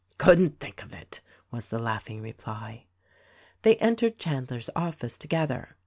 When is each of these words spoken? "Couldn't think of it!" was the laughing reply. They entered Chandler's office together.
"Couldn't 0.17 0.59
think 0.59 0.81
of 0.81 0.95
it!" 0.95 1.21
was 1.51 1.67
the 1.67 1.77
laughing 1.77 2.23
reply. 2.23 2.87
They 3.61 3.75
entered 3.75 4.17
Chandler's 4.17 4.71
office 4.75 5.15
together. 5.15 5.75